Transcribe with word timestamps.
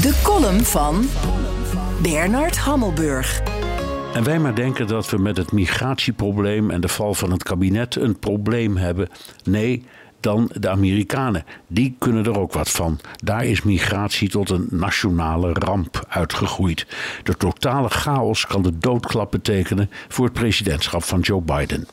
De 0.00 0.20
column 0.22 0.64
van 0.64 1.04
Bernard 2.02 2.58
Hammelburg. 2.58 3.42
En 4.14 4.24
wij 4.24 4.38
maar 4.38 4.54
denken 4.54 4.86
dat 4.86 5.10
we 5.10 5.18
met 5.18 5.36
het 5.36 5.52
migratieprobleem 5.52 6.70
en 6.70 6.80
de 6.80 6.88
val 6.88 7.14
van 7.14 7.30
het 7.30 7.42
kabinet 7.42 7.96
een 7.96 8.18
probleem 8.18 8.76
hebben. 8.76 9.08
Nee, 9.44 9.84
dan 10.20 10.50
de 10.54 10.68
Amerikanen. 10.68 11.44
Die 11.66 11.96
kunnen 11.98 12.24
er 12.24 12.38
ook 12.38 12.52
wat 12.52 12.70
van. 12.70 12.98
Daar 13.24 13.44
is 13.44 13.62
migratie 13.62 14.28
tot 14.28 14.50
een 14.50 14.66
nationale 14.70 15.52
ramp 15.52 16.04
uitgegroeid. 16.08 16.86
De 17.22 17.36
totale 17.36 17.88
chaos 17.88 18.46
kan 18.46 18.62
de 18.62 18.78
doodklap 18.78 19.30
betekenen 19.30 19.90
voor 20.08 20.24
het 20.24 20.34
presidentschap 20.34 21.02
van 21.02 21.20
Joe 21.20 21.40
Biden. 21.40 21.86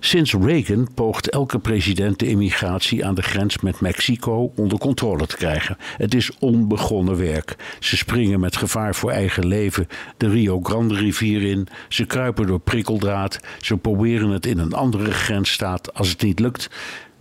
Sinds 0.00 0.34
Reagan 0.34 0.88
poogt 0.94 1.30
elke 1.30 1.58
president 1.58 2.18
de 2.18 2.26
immigratie 2.26 3.04
aan 3.04 3.14
de 3.14 3.22
grens 3.22 3.58
met 3.58 3.80
Mexico 3.80 4.52
onder 4.56 4.78
controle 4.78 5.26
te 5.26 5.36
krijgen. 5.36 5.76
Het 5.96 6.14
is 6.14 6.30
onbegonnen 6.38 7.16
werk. 7.16 7.56
Ze 7.78 7.96
springen 7.96 8.40
met 8.40 8.56
gevaar 8.56 8.94
voor 8.94 9.10
eigen 9.10 9.46
leven 9.46 9.88
de 10.16 10.28
Rio 10.28 10.60
Grande 10.62 10.94
rivier 10.94 11.42
in. 11.42 11.68
Ze 11.88 12.04
kruipen 12.04 12.46
door 12.46 12.60
prikkeldraad. 12.60 13.40
Ze 13.60 13.76
proberen 13.76 14.30
het 14.30 14.46
in 14.46 14.58
een 14.58 14.72
andere 14.72 15.12
grensstaat 15.12 15.94
als 15.94 16.08
het 16.08 16.22
niet 16.22 16.40
lukt. 16.40 16.70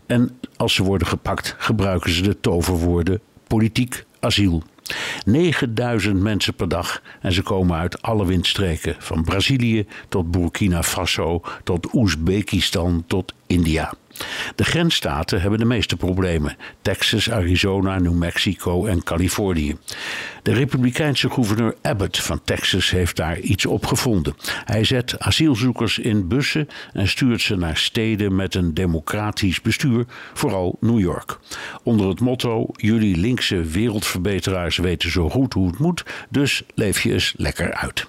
En 0.06 0.40
als 0.56 0.74
ze 0.74 0.84
worden 0.84 1.08
gepakt, 1.08 1.56
gebruiken 1.58 2.12
ze 2.12 2.22
de 2.22 2.40
toverwoorden 2.40 3.22
politiek 3.48 4.06
asiel. 4.20 4.64
9000 5.26 6.22
mensen 6.22 6.54
per 6.54 6.70
dag 6.70 7.02
en 7.22 7.32
ze 7.32 7.42
komen 7.42 7.78
uit 7.78 8.02
alle 8.02 8.26
windstreken, 8.26 8.96
van 9.00 9.24
Brazilië 9.24 9.86
tot 10.10 10.32
Burkina 10.32 10.84
Faso, 10.84 11.42
tot 11.64 11.94
Oezbekistan 11.94 13.04
tot 13.08 13.34
India. 13.48 13.94
De 14.56 14.64
grensstaten 14.64 15.42
hebben 15.42 15.60
de 15.60 15.66
meeste 15.66 15.96
problemen: 15.96 16.58
Texas, 16.82 17.32
Arizona, 17.32 18.00
New 18.00 18.14
Mexico 18.14 18.86
en 18.86 19.04
Californië. 19.04 19.78
De 20.44 20.54
Republikeinse 20.54 21.30
gouverneur 21.30 21.76
Abbott 21.82 22.22
van 22.22 22.42
Texas 22.44 22.90
heeft 22.92 23.16
daar 23.16 23.40
iets 23.40 23.66
op 23.66 23.86
gevonden. 23.86 24.36
Hij 24.66 24.84
zet 24.84 25.20
asielzoekers 25.20 26.00
in 26.00 26.28
bussen 26.28 26.68
en 26.94 27.08
stuurt 27.08 27.42
ze 27.42 27.56
naar 27.56 27.78
steden 27.78 28.36
met 28.36 28.56
een 28.56 28.74
democratisch 28.74 29.62
bestuur, 29.62 30.06
vooral 30.34 30.78
New 30.80 31.00
York. 31.00 31.40
Onder 31.84 32.08
het 32.08 32.20
motto: 32.20 32.68
Jullie 32.72 33.18
linkse 33.18 33.62
wereldverbeteraars 33.62 34.78
weten 34.78 35.12
zo 35.12 35.30
goed 35.30 35.54
hoe 35.54 35.68
het 35.68 35.80
moet, 35.80 36.04
dus 36.30 36.64
leef 36.76 37.02
je 37.02 37.14
eens 37.14 37.34
lekker 37.38 37.74
uit. 37.74 38.08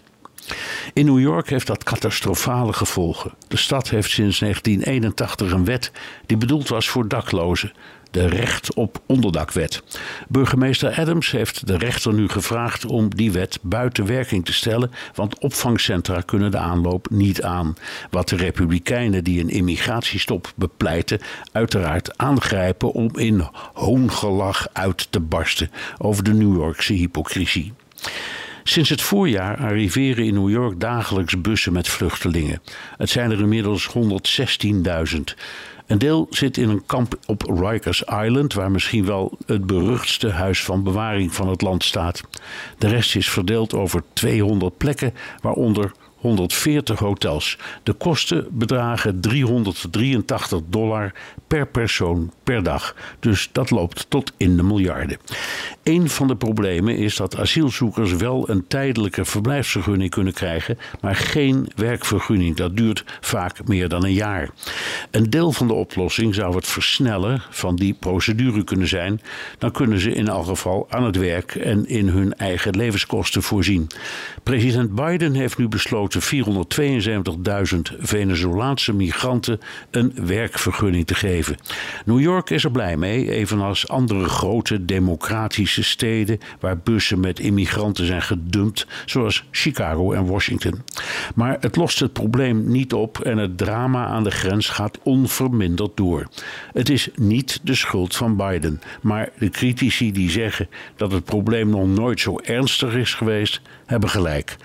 In 0.99 1.07
New 1.07 1.21
York 1.21 1.51
heeft 1.51 1.67
dat 1.67 1.85
catastrofale 1.85 2.73
gevolgen. 2.73 3.35
De 3.49 3.57
stad 3.57 3.91
heeft 3.91 4.11
sinds 4.11 4.39
1981 4.39 5.53
een 5.53 5.65
wet 5.65 5.93
die 6.27 6.37
bedoeld 6.37 6.69
was 6.69 6.89
voor 6.89 7.09
daklozen. 7.09 7.73
De 8.11 8.27
recht 8.27 8.75
op 8.75 9.01
onderdakwet. 9.07 9.83
Burgemeester 10.29 10.95
Adams 10.95 11.31
heeft 11.31 11.67
de 11.67 11.77
rechter 11.77 12.15
nu 12.15 12.29
gevraagd 12.29 12.85
om 12.85 13.15
die 13.15 13.33
wet 13.33 13.59
buiten 13.63 14.07
werking 14.07 14.45
te 14.45 14.53
stellen, 14.53 14.91
want 15.15 15.39
opvangcentra 15.39 16.21
kunnen 16.21 16.51
de 16.51 16.59
aanloop 16.59 17.11
niet 17.11 17.43
aan. 17.43 17.77
Wat 18.11 18.29
de 18.29 18.37
Republikeinen 18.37 19.25
die 19.25 19.41
een 19.41 19.51
immigratiestop 19.51 20.53
bepleiten, 20.57 21.21
uiteraard 21.53 22.19
aangrijpen 22.19 22.93
om 22.93 23.11
in 23.15 23.49
hoongelach 23.75 24.69
uit 24.73 25.07
te 25.11 25.21
barsten 25.21 25.71
over 25.99 26.25
de 26.25 26.33
New 26.33 26.57
Yorkse 26.57 26.93
hypocrisie. 26.93 27.73
Sinds 28.69 28.89
het 28.89 29.03
voorjaar 29.03 29.57
arriveren 29.57 30.25
in 30.25 30.35
New 30.35 30.51
York 30.51 30.81
dagelijks 30.81 31.41
bussen 31.41 31.73
met 31.73 31.89
vluchtelingen. 31.89 32.63
Het 32.97 33.11
zijn 33.11 33.31
er 33.31 33.41
inmiddels 33.41 33.89
116.000. 33.89 35.21
Een 35.87 35.99
deel 35.99 36.27
zit 36.31 36.57
in 36.57 36.69
een 36.69 36.87
kamp 36.87 37.19
op 37.27 37.43
Rikers 37.43 38.03
Island, 38.03 38.53
waar 38.53 38.71
misschien 38.71 39.05
wel 39.05 39.39
het 39.47 39.67
beruchtste 39.67 40.31
huis 40.31 40.65
van 40.65 40.83
bewaring 40.83 41.35
van 41.35 41.49
het 41.49 41.63
land 41.63 41.85
staat. 41.85 42.23
De 42.79 42.89
rest 42.89 43.17
is 43.17 43.31
verdeeld 43.31 43.75
over 43.75 44.03
200 44.13 44.77
plekken, 44.77 45.15
waaronder 45.41 45.93
140 46.19 46.99
hotels. 46.99 47.59
De 47.83 47.93
kosten 47.93 48.47
bedragen 48.51 49.21
383 49.21 50.61
dollar 50.69 51.13
per 51.47 51.67
persoon 51.67 52.33
per 52.43 52.63
dag. 52.63 52.95
Dus 53.21 53.49
dat 53.53 53.71
loopt 53.71 54.07
tot 54.09 54.33
in 54.37 54.57
de 54.57 54.63
miljarden. 54.63 55.19
Een 55.83 56.09
van 56.11 56.27
de 56.27 56.37
problemen 56.37 56.97
is 56.97 57.17
dat 57.17 57.37
asielzoekers 57.39 58.17
wel 58.17 58.49
een 58.49 58.67
tijdelijke 58.67 59.25
verblijfsvergunning 59.25 60.11
kunnen 60.11 60.33
krijgen, 60.33 60.79
maar 61.01 61.17
geen 61.17 61.69
werkvergunning. 61.77 62.57
Dat 62.57 62.77
duurt 62.77 63.05
vaak 63.21 63.69
meer 63.69 63.89
dan 63.89 64.05
een 64.05 64.13
jaar. 64.13 64.51
Een 65.11 65.31
deel 65.31 65.53
van 65.53 65.67
de 65.67 65.75
oplossing 65.75 66.35
zou 66.35 66.55
het 66.55 66.67
versnellen 66.67 67.43
van 67.51 67.77
die 67.77 67.95
procedure 67.95 68.65
kunnen 68.65 68.89
zijn. 68.89 69.21
Dan 69.59 69.71
kunnen 69.71 70.01
ze 70.01 70.13
in 70.13 70.29
elk 70.29 70.47
geval 70.47 70.87
aan 70.91 71.05
het 71.05 71.17
werk 71.17 71.55
en 71.55 71.89
in 71.89 72.09
hun 72.09 72.35
eigen 72.35 72.77
levenskosten 72.77 73.43
voorzien. 73.43 73.87
President 74.43 74.95
Biden 74.95 75.35
heeft 75.35 75.59
nu 75.59 75.69
besloten 75.69 76.08
472.000 76.17 77.97
Venezolaanse 77.99 78.93
migranten 78.93 79.61
een 79.91 80.13
werkvergunning 80.27 81.07
te 81.07 81.15
geven. 81.15 81.57
New 82.05 82.21
York 82.21 82.51
is 82.51 82.65
er 82.65 82.71
blij 82.71 82.97
mee, 82.97 83.31
evenals 83.31 83.89
andere 83.89 84.29
grote 84.29 84.85
democratische 84.85 85.83
steden 85.83 86.39
waar 86.61 86.79
bussen 86.79 87.21
met 87.21 87.41
immigranten 87.41 88.07
zijn 88.07 88.23
gedumpt, 88.23 88.87
zoals 89.07 89.45
Chicago 89.51 90.13
en 90.13 90.27
Washington. 90.27 90.83
Maar 91.35 91.57
het 91.61 91.77
lost 91.77 92.01
het 92.01 92.13
probleem 92.13 92.71
niet 92.71 92.93
op 92.93 93.21
en 93.21 93.39
het 93.39 93.59
drama 93.59 94.07
aan 94.07 94.25
de 94.25 94.31
grens 94.31 94.69
gaat 94.69 94.99
onverminderd 95.03 95.97
door. 95.97 96.29
Het 96.73 96.89
is 96.89 97.09
niet 97.15 97.61
de 97.63 97.75
schuld 97.75 98.17
van 98.17 98.37
Biden, 98.37 98.81
maar 99.01 99.29
de 99.39 99.51
critici 99.51 100.13
die 100.13 100.31
zeggen 100.31 100.69
dat 100.97 101.13
het 101.13 101.25
probleem 101.25 101.69
nog 101.69 101.87
nooit 101.87 102.21
zo 102.21 102.39
ernstig 102.39 102.95
is 102.95 103.15
geweest, 103.15 103.61
hebben 103.87 104.09
gelijk. 104.09 104.57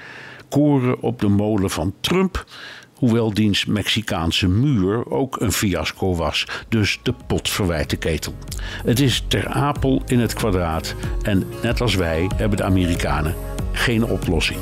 Koren 0.53 1.01
op 1.01 1.19
de 1.19 1.27
molen 1.27 1.69
van 1.69 1.93
Trump 2.01 2.45
hoewel 2.93 3.33
diens 3.33 3.65
Mexicaanse 3.65 4.47
muur 4.47 5.11
ook 5.11 5.41
een 5.41 5.51
fiasco 5.51 6.15
was. 6.15 6.47
Dus 6.69 6.99
de 7.03 7.13
pot 7.27 7.49
verwijt 7.49 7.89
de 7.89 7.97
ketel. 7.97 8.33
Het 8.85 8.99
is 8.99 9.23
ter 9.27 9.47
apel 9.47 10.01
in 10.05 10.19
het 10.19 10.33
kwadraat 10.33 10.95
en 11.21 11.43
net 11.61 11.81
als 11.81 11.95
wij 11.95 12.29
hebben 12.35 12.57
de 12.57 12.63
Amerikanen 12.63 13.35
geen 13.71 14.05
oplossing. 14.05 14.59